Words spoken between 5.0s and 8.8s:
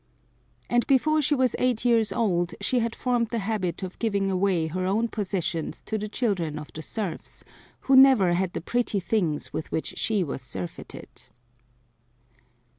possessions to the children of the serfs, who never had the